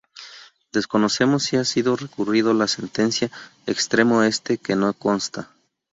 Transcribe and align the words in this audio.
Desconocemos 0.71 1.43
si 1.43 1.57
ha 1.57 1.63
sido 1.63 1.95
recurrido 1.95 2.55
la 2.55 2.67
sentencia, 2.67 3.29
extremo 3.67 4.23
este 4.23 4.57
que 4.57 4.75
no 4.75 4.91
consta. 4.93 5.51